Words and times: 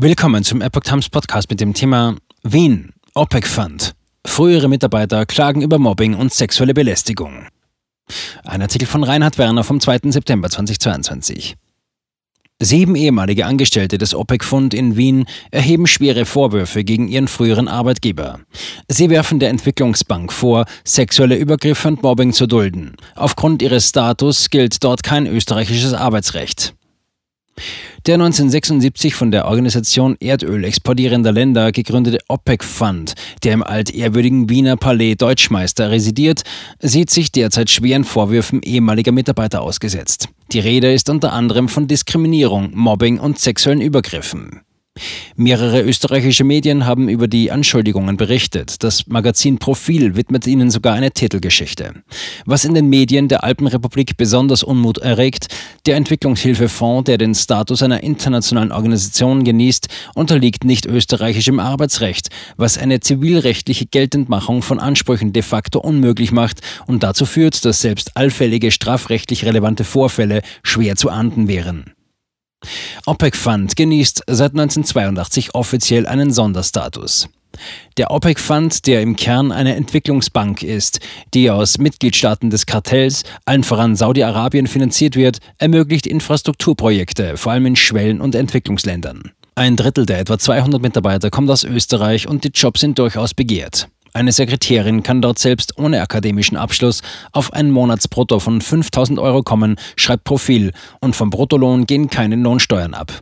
Willkommen 0.00 0.44
zum 0.44 0.60
Epoch 0.60 0.82
Times 0.82 1.08
Podcast 1.08 1.50
mit 1.50 1.58
dem 1.58 1.74
Thema 1.74 2.14
Wien, 2.44 2.92
OPEC 3.14 3.48
Fund. 3.48 3.94
Frühere 4.24 4.68
Mitarbeiter 4.68 5.26
klagen 5.26 5.60
über 5.60 5.80
Mobbing 5.80 6.14
und 6.14 6.32
sexuelle 6.32 6.72
Belästigung. 6.72 7.48
Ein 8.44 8.62
Artikel 8.62 8.86
von 8.86 9.02
Reinhard 9.02 9.38
Werner 9.38 9.64
vom 9.64 9.80
2. 9.80 10.12
September 10.12 10.48
2022. 10.50 11.56
Sieben 12.60 12.94
ehemalige 12.94 13.44
Angestellte 13.44 13.98
des 13.98 14.14
OPEC-Fund 14.14 14.72
in 14.72 14.96
Wien 14.96 15.26
erheben 15.50 15.88
schwere 15.88 16.26
Vorwürfe 16.26 16.84
gegen 16.84 17.08
ihren 17.08 17.26
früheren 17.26 17.66
Arbeitgeber. 17.66 18.38
Sie 18.86 19.10
werfen 19.10 19.40
der 19.40 19.50
Entwicklungsbank 19.50 20.32
vor, 20.32 20.66
sexuelle 20.84 21.36
Übergriffe 21.36 21.88
und 21.88 22.04
Mobbing 22.04 22.32
zu 22.32 22.46
dulden. 22.46 22.94
Aufgrund 23.16 23.62
ihres 23.62 23.88
Status 23.88 24.48
gilt 24.48 24.84
dort 24.84 25.02
kein 25.02 25.26
österreichisches 25.26 25.92
Arbeitsrecht. 25.92 26.72
Der 28.08 28.14
1976 28.14 29.14
von 29.14 29.30
der 29.30 29.44
Organisation 29.44 30.16
Erdöl 30.18 30.64
exportierender 30.64 31.30
Länder 31.30 31.72
gegründete 31.72 32.20
OPEC 32.28 32.64
Fund, 32.64 33.12
der 33.44 33.52
im 33.52 33.62
altehrwürdigen 33.62 34.48
Wiener 34.48 34.78
Palais 34.78 35.16
Deutschmeister 35.16 35.90
residiert, 35.90 36.40
sieht 36.80 37.10
sich 37.10 37.32
derzeit 37.32 37.68
schweren 37.68 38.04
Vorwürfen 38.04 38.62
ehemaliger 38.62 39.12
Mitarbeiter 39.12 39.60
ausgesetzt. 39.60 40.30
Die 40.52 40.60
Rede 40.60 40.90
ist 40.90 41.10
unter 41.10 41.34
anderem 41.34 41.68
von 41.68 41.86
Diskriminierung, 41.86 42.70
Mobbing 42.72 43.20
und 43.20 43.38
sexuellen 43.38 43.82
Übergriffen. 43.82 44.62
Mehrere 45.36 45.82
österreichische 45.82 46.44
Medien 46.44 46.86
haben 46.86 47.08
über 47.08 47.28
die 47.28 47.50
Anschuldigungen 47.50 48.16
berichtet. 48.16 48.82
Das 48.82 49.06
Magazin 49.06 49.58
Profil 49.58 50.16
widmet 50.16 50.46
ihnen 50.46 50.70
sogar 50.70 50.94
eine 50.94 51.10
Titelgeschichte. 51.10 51.94
Was 52.46 52.64
in 52.64 52.74
den 52.74 52.88
Medien 52.88 53.28
der 53.28 53.44
Alpenrepublik 53.44 54.16
besonders 54.16 54.62
Unmut 54.62 54.98
erregt, 54.98 55.48
der 55.86 55.96
Entwicklungshilfefonds, 55.96 57.04
der 57.04 57.18
den 57.18 57.34
Status 57.34 57.82
einer 57.82 58.02
internationalen 58.02 58.72
Organisation 58.72 59.44
genießt, 59.44 59.88
unterliegt 60.14 60.64
nicht 60.64 60.86
österreichischem 60.86 61.60
Arbeitsrecht, 61.60 62.28
was 62.56 62.78
eine 62.78 63.00
zivilrechtliche 63.00 63.86
Geltendmachung 63.86 64.62
von 64.62 64.80
Ansprüchen 64.80 65.32
de 65.32 65.42
facto 65.42 65.80
unmöglich 65.80 66.32
macht 66.32 66.60
und 66.86 67.02
dazu 67.02 67.26
führt, 67.26 67.64
dass 67.64 67.80
selbst 67.80 68.16
allfällige 68.16 68.70
strafrechtlich 68.70 69.44
relevante 69.44 69.84
Vorfälle 69.84 70.42
schwer 70.62 70.96
zu 70.96 71.10
ahnden 71.10 71.48
wären. 71.48 71.97
OPEC 73.06 73.36
Fund 73.36 73.76
genießt 73.76 74.24
seit 74.26 74.50
1982 74.50 75.54
offiziell 75.54 76.06
einen 76.06 76.30
Sonderstatus. 76.30 77.28
Der 77.96 78.10
OPEC 78.10 78.38
Fund, 78.38 78.86
der 78.86 79.00
im 79.02 79.16
Kern 79.16 79.50
eine 79.50 79.74
Entwicklungsbank 79.74 80.62
ist, 80.62 81.00
die 81.34 81.50
aus 81.50 81.78
Mitgliedstaaten 81.78 82.50
des 82.50 82.66
Kartells, 82.66 83.24
allen 83.46 83.64
voran 83.64 83.96
Saudi-Arabien, 83.96 84.66
finanziert 84.66 85.16
wird, 85.16 85.38
ermöglicht 85.58 86.06
Infrastrukturprojekte, 86.06 87.36
vor 87.36 87.52
allem 87.52 87.66
in 87.66 87.76
Schwellen- 87.76 88.20
und 88.20 88.34
Entwicklungsländern. 88.34 89.32
Ein 89.54 89.74
Drittel 89.74 90.06
der 90.06 90.20
etwa 90.20 90.38
200 90.38 90.80
Mitarbeiter 90.80 91.30
kommt 91.30 91.50
aus 91.50 91.64
Österreich 91.64 92.28
und 92.28 92.44
die 92.44 92.52
Jobs 92.54 92.80
sind 92.80 92.98
durchaus 92.98 93.34
begehrt. 93.34 93.88
Eine 94.12 94.32
Sekretärin 94.32 95.02
kann 95.02 95.20
dort 95.20 95.38
selbst 95.38 95.78
ohne 95.78 96.00
akademischen 96.00 96.56
Abschluss 96.56 97.02
auf 97.32 97.52
ein 97.52 97.70
Monatsbrutto 97.70 98.40
von 98.40 98.60
5000 98.60 99.18
Euro 99.18 99.42
kommen, 99.42 99.76
schreibt 99.96 100.24
Profil, 100.24 100.72
und 101.00 101.14
vom 101.14 101.30
Bruttolohn 101.30 101.86
gehen 101.86 102.08
keine 102.10 102.36
Lohnsteuern 102.36 102.94
ab. 102.94 103.12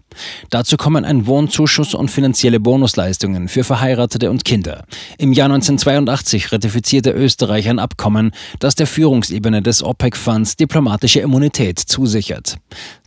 Dazu 0.51 0.77
kommen 0.77 1.05
ein 1.05 1.27
Wohnzuschuss 1.27 1.95
und 1.95 2.11
finanzielle 2.11 2.61
Bonusleistungen 2.61 3.49
für 3.49 3.65
Verheiratete 3.65 4.31
und 4.31 4.45
Kinder. 4.45 4.85
Im 5.19 5.33
Jahr 5.33 5.47
1982 5.47 6.53
ratifizierte 6.53 7.11
Österreich 7.11 7.69
ein 7.69 7.79
Abkommen, 7.79 8.31
das 8.61 8.75
der 8.75 8.87
Führungsebene 8.87 9.63
des 9.63 9.83
OPEC-Funds 9.83 10.57
diplomatische 10.57 11.21
Immunität 11.21 11.79
zusichert. 11.79 12.57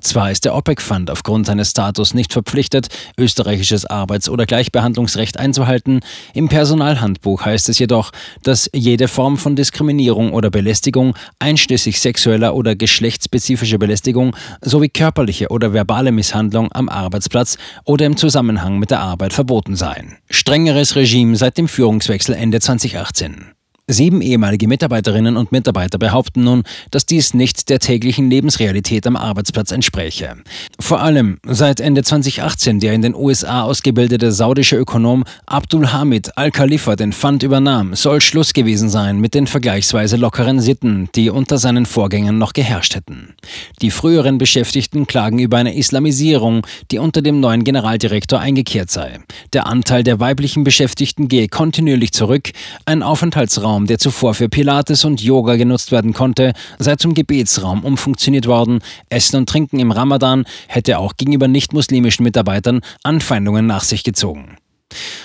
Zwar 0.02 0.32
ist 0.32 0.46
der 0.46 0.56
OPEC-Fund 0.56 1.10
aufgrund 1.10 1.48
seines 1.48 1.72
Status 1.72 2.14
nicht 2.14 2.34
verpflichtet, 2.34 2.88
österreichisches 3.18 3.86
Arbeits- 3.86 4.30
oder 4.30 4.46
Gleichbehandlungsrecht 4.46 5.38
einzuhalten, 5.38 6.02
im 6.34 6.50
Personalhandbuch 6.50 7.46
heißt 7.46 7.69
es 7.70 7.80
jedoch, 7.80 8.12
dass 8.44 8.70
jede 8.74 9.08
Form 9.08 9.38
von 9.38 9.56
Diskriminierung 9.56 10.34
oder 10.34 10.50
Belästigung, 10.50 11.16
einschließlich 11.40 12.00
sexueller 12.00 12.56
oder 12.56 12.76
geschlechtsspezifischer 12.76 13.78
Belästigung 13.78 14.36
sowie 14.62 14.90
körperliche 14.90 15.50
oder 15.50 15.74
verbale 15.74 16.12
Misshandlung 16.12 16.70
am 16.74 16.90
Arbeitsplatz 16.90 17.58
oder 17.86 18.06
im 18.06 18.18
Zusammenhang 18.18 18.80
mit 18.80 18.92
der 18.92 19.00
Arbeit 19.00 19.34
verboten 19.34 19.76
seien. 19.76 20.18
Strengeres 20.30 20.96
Regime 20.96 21.36
seit 21.36 21.58
dem 21.58 21.68
Führungswechsel 21.68 22.36
Ende 22.36 22.60
2018. 22.60 23.59
Sieben 23.92 24.22
ehemalige 24.22 24.68
Mitarbeiterinnen 24.68 25.36
und 25.36 25.52
Mitarbeiter 25.52 25.98
behaupten 25.98 26.44
nun, 26.44 26.62
dass 26.92 27.08
dies 27.08 27.34
nicht 27.34 27.70
der 27.70 27.80
täglichen 27.80 28.30
Lebensrealität 28.30 29.08
am 29.08 29.16
Arbeitsplatz 29.16 29.72
entspräche. 29.72 30.36
Vor 30.80 31.02
allem 31.02 31.40
seit 31.44 31.80
Ende 31.80 32.04
2018 32.04 32.80
der 32.80 32.94
in 32.94 33.02
den 33.02 33.16
USA 33.16 33.64
ausgebildete 33.64 34.32
saudische 34.32 34.76
Ökonom 34.76 35.24
Abdul 35.48 35.88
Hamid 35.88 36.38
Al-Khalifa 36.38 36.96
den 36.96 37.14
Fund 37.14 37.42
übernahm, 37.42 37.96
soll 37.96 38.22
Schluss 38.22 38.54
gewesen 38.54 38.90
sein 38.90 39.20
mit 39.20 39.34
den 39.34 39.48
vergleichsweise 39.48 40.18
lockeren 40.18 40.60
Sitten, 40.60 41.10
die 41.16 41.32
unter 41.32 41.58
seinen 41.58 41.88
Vorgängern 41.88 42.38
noch 42.38 42.54
geherrscht 42.54 42.94
hätten. 42.94 43.34
Die 43.82 43.90
früheren 43.90 44.38
Beschäftigten 44.38 45.08
klagen 45.08 45.40
über 45.40 45.58
eine 45.58 45.76
Islamisierung, 45.76 46.62
die 46.92 47.00
unter 47.00 47.24
dem 47.24 47.40
neuen 47.40 47.64
Generaldirektor 47.64 48.40
eingekehrt 48.40 48.92
sei. 48.92 49.18
Der 49.54 49.66
Anteil 49.66 50.04
der 50.04 50.20
weiblichen 50.20 50.64
Beschäftigten 50.64 51.28
gehe 51.28 51.48
kontinuierlich 51.48 52.12
zurück, 52.12 52.52
ein 52.86 53.02
Aufenthaltsraum 53.02 53.79
Raum, 53.80 53.88
der 53.88 53.98
zuvor 53.98 54.34
für 54.34 54.50
Pilates 54.50 55.06
und 55.06 55.22
Yoga 55.22 55.56
genutzt 55.56 55.92
werden 55.92 56.14
konnte, 56.14 56.54
sei 56.80 56.98
zum 56.98 57.14
Gebetsraum 57.14 57.86
umfunktioniert 57.86 58.46
worden. 58.46 58.80
Essen 59.08 59.38
und 59.38 59.48
Trinken 59.48 59.80
im 59.80 59.92
Ramadan 59.92 60.44
hätte 60.68 61.00
auch 61.00 61.16
gegenüber 61.16 61.48
nicht-muslimischen 61.48 62.24
Mitarbeitern 62.24 62.82
Anfeindungen 63.04 63.68
nach 63.68 63.84
sich 63.84 64.04
gezogen. 64.04 64.58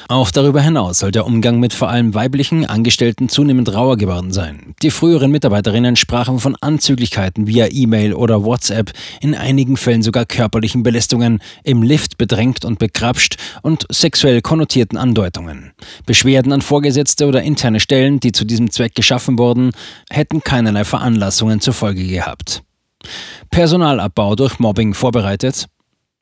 Auch 0.09 0.31
darüber 0.31 0.61
hinaus 0.61 0.99
soll 0.99 1.11
der 1.11 1.27
Umgang 1.27 1.61
mit 1.61 1.73
vor 1.73 1.89
allem 1.89 2.15
weiblichen 2.15 2.67
Angestellten 2.67 3.29
zunehmend 3.29 3.73
rauer 3.73 3.97
geworden 3.97 4.33
sein. 4.33 4.75
Die 4.83 4.91
früheren 4.91 5.31
Mitarbeiterinnen 5.31 5.97
sprachen 5.97 6.39
von 6.39 6.57
Anzüglichkeiten 6.61 7.47
via 7.47 7.69
E-Mail 7.71 8.13
oder 8.13 8.45
WhatsApp, 8.45 8.93
in 9.21 9.35
einigen 9.35 9.77
Fällen 9.77 10.03
sogar 10.03 10.27
körperlichen 10.27 10.83
Belästigungen, 10.83 11.41
im 11.63 11.83
Lift 11.83 12.19
bedrängt 12.19 12.65
und 12.65 12.79
bekrapscht 12.79 13.37
und 13.63 13.87
sexuell 13.91 14.43
konnotierten 14.43 14.99
Andeutungen. 14.99 15.73
Beschwerden 16.05 16.53
an 16.53 16.63
Vorgesetzte 16.63 17.27
oder 17.27 17.43
interne 17.43 17.81
Stellen, 17.81 18.21
die 18.21 18.33
zu 18.33 18.45
diesem 18.45 18.71
Zweck 18.71 18.95
geschaffen 18.95 19.39
wurden, 19.39 19.71
hätten 20.11 20.43
keinerlei 20.43 20.85
Veranlassungen 20.85 21.61
zur 21.61 21.75
Folge 21.75 22.07
gehabt. 22.07 22.63
Personalabbau 23.51 24.35
durch 24.35 24.59
Mobbing 24.59 24.95
vorbereitet, 24.95 25.67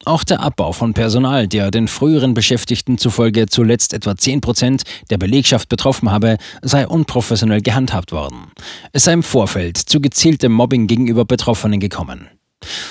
auch 0.07 0.25
der 0.25 0.41
Abbau 0.41 0.73
von 0.73 0.95
Personal, 0.95 1.49
der 1.49 1.71
den 1.71 1.89
früheren 1.89 2.35
Beschäftigten 2.35 2.99
zufolge 2.99 3.47
zuletzt 3.47 3.95
etwa 3.95 4.17
10 4.17 4.41
Prozent 4.41 4.83
der 5.11 5.19
Belegschaft 5.19 5.69
betroffen 5.69 6.11
habe, 6.11 6.39
sei 6.63 6.87
unprofessionell 6.87 7.61
gehandhabt 7.61 8.13
worden. 8.13 8.53
Es 8.93 9.05
sei 9.05 9.13
im 9.13 9.23
Vorfeld 9.23 9.77
zu 9.77 10.01
gezieltem 10.01 10.53
Mobbing 10.53 10.87
gegenüber 10.87 11.25
Betroffenen 11.25 11.81
gekommen. 11.81 12.29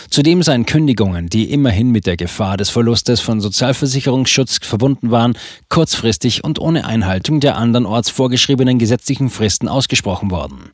Zudem 0.09 0.43
seien 0.43 0.65
Kündigungen, 0.65 1.27
die 1.29 1.51
immerhin 1.51 1.91
mit 1.91 2.05
der 2.05 2.17
Gefahr 2.17 2.57
des 2.57 2.69
Verlustes 2.69 3.21
von 3.21 3.39
Sozialversicherungsschutz 3.39 4.59
verbunden 4.61 5.11
waren, 5.11 5.37
kurzfristig 5.69 6.43
und 6.43 6.59
ohne 6.59 6.85
Einhaltung 6.85 7.39
der 7.39 7.57
andernorts 7.57 8.09
vorgeschriebenen 8.09 8.79
gesetzlichen 8.79 9.29
Fristen 9.29 9.67
ausgesprochen 9.67 10.31
worden. 10.31 10.71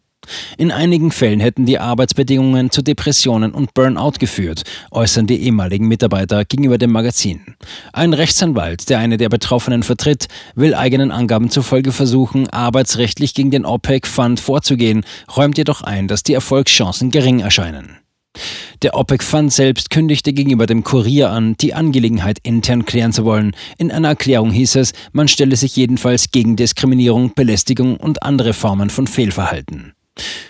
In 0.57 0.71
einigen 0.71 1.11
Fällen 1.11 1.39
hätten 1.39 1.65
die 1.65 1.79
Arbeitsbedingungen 1.79 2.69
zu 2.69 2.81
Depressionen 2.81 3.53
und 3.53 3.73
Burnout 3.73 4.13
geführt, 4.19 4.63
äußern 4.91 5.27
die 5.27 5.41
ehemaligen 5.41 5.87
Mitarbeiter 5.87 6.45
gegenüber 6.45 6.77
dem 6.77 6.91
Magazin. 6.91 7.55
Ein 7.93 8.13
Rechtsanwalt, 8.13 8.89
der 8.89 8.99
eine 8.99 9.17
der 9.17 9.29
Betroffenen 9.29 9.83
vertritt, 9.83 10.27
will 10.55 10.75
eigenen 10.75 11.11
Angaben 11.11 11.49
zufolge 11.49 11.91
versuchen, 11.91 12.49
arbeitsrechtlich 12.49 13.33
gegen 13.33 13.51
den 13.51 13.65
OPEC-Fund 13.65 14.39
vorzugehen, 14.39 15.03
räumt 15.35 15.57
jedoch 15.57 15.81
ein, 15.81 16.07
dass 16.07 16.23
die 16.23 16.33
Erfolgschancen 16.33 17.11
gering 17.11 17.39
erscheinen. 17.39 17.97
Der 18.83 18.95
OPEC-Fund 18.95 19.51
selbst 19.51 19.89
kündigte 19.89 20.33
gegenüber 20.33 20.67
dem 20.67 20.83
Kurier 20.83 21.31
an, 21.31 21.55
die 21.57 21.73
Angelegenheit 21.73 22.37
intern 22.43 22.85
klären 22.85 23.11
zu 23.11 23.25
wollen. 23.25 23.55
In 23.77 23.91
einer 23.91 24.09
Erklärung 24.09 24.51
hieß 24.51 24.75
es, 24.75 24.93
man 25.11 25.27
stelle 25.27 25.55
sich 25.55 25.75
jedenfalls 25.75 26.31
gegen 26.31 26.55
Diskriminierung, 26.55 27.33
Belästigung 27.33 27.97
und 27.97 28.21
andere 28.21 28.53
Formen 28.53 28.89
von 28.89 29.07
Fehlverhalten. 29.07 29.93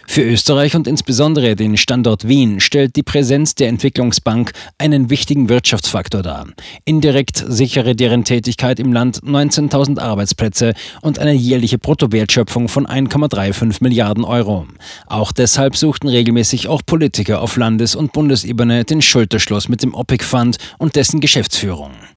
Für 0.07 0.23
Österreich 0.23 0.75
und 0.75 0.87
insbesondere 0.87 1.55
den 1.55 1.77
Standort 1.77 2.27
Wien 2.27 2.59
stellt 2.59 2.95
die 2.95 3.03
Präsenz 3.03 3.55
der 3.55 3.67
Entwicklungsbank 3.67 4.51
einen 4.77 5.09
wichtigen 5.09 5.49
Wirtschaftsfaktor 5.49 6.23
dar. 6.23 6.47
Indirekt 6.85 7.43
sichere 7.47 7.95
deren 7.95 8.23
Tätigkeit 8.23 8.79
im 8.79 8.93
Land 8.93 9.21
19.000 9.21 9.99
Arbeitsplätze 9.99 10.73
und 11.01 11.19
eine 11.19 11.33
jährliche 11.33 11.77
Bruttowertschöpfung 11.77 12.69
von 12.69 12.87
1,35 12.87 13.83
Milliarden 13.83 14.23
Euro. 14.23 14.65
Auch 15.07 15.31
deshalb 15.31 15.75
suchten 15.75 16.07
regelmäßig 16.07 16.67
auch 16.67 16.81
Politiker 16.85 17.41
auf 17.41 17.57
Landes- 17.57 17.95
und 17.95 18.13
Bundesebene 18.13 18.85
den 18.85 19.01
Schulterschluss 19.01 19.67
mit 19.67 19.83
dem 19.83 19.93
OPEC-Fund 19.93 20.57
und 20.77 20.95
dessen 20.95 21.19
Geschäftsführung. 21.19 21.91